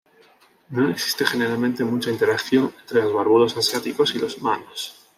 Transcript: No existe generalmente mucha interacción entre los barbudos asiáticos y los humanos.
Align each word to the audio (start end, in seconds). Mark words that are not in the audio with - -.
No 0.71 0.89
existe 0.89 1.27
generalmente 1.27 1.83
mucha 1.83 2.09
interacción 2.09 2.73
entre 2.81 3.03
los 3.03 3.13
barbudos 3.13 3.55
asiáticos 3.55 4.15
y 4.15 4.17
los 4.17 4.35
humanos. 4.39 4.95